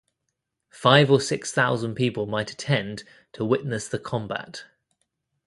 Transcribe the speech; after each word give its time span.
Five 0.73 1.11
or 1.11 1.21
six 1.21 1.51
thousand 1.53 1.93
people 1.93 2.25
might 2.25 2.51
attend 2.51 3.03
to 3.33 3.45
witness 3.45 3.87
the 3.87 3.99
combat. 3.99 4.65